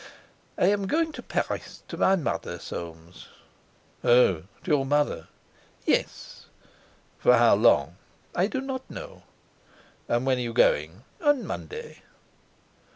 [0.57, 3.27] "I am going to Paris, to my mother, Soames."
[4.03, 4.37] "Oh!
[4.63, 5.27] To your mother?"
[5.85, 6.47] "Yes."
[7.19, 7.97] "For how long?"
[8.33, 9.21] "I do not know."
[10.09, 12.01] "And when are you going?" "On Monday."